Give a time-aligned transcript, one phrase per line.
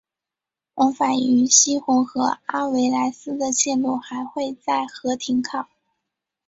[0.73, 5.69] 往返于希洪和阿维莱斯的线路还会在和停靠。